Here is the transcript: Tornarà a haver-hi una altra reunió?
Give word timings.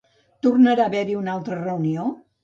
Tornarà 0.45 0.85
a 0.87 0.89
haver-hi 0.91 1.17
una 1.19 1.31
altra 1.39 1.59
reunió? 1.59 2.07